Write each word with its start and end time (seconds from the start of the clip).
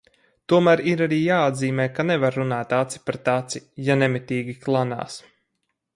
Tomēr 0.53 0.79
ir 0.91 1.03
arī 1.05 1.19
jāatzīmē, 1.23 1.85
ka 1.99 2.07
nevar 2.11 2.39
runāt 2.41 2.73
aci 2.79 3.03
pret 3.11 3.31
aci, 3.37 3.61
ja 3.89 3.99
nemitīgi 4.05 4.57
klanās. 4.65 5.25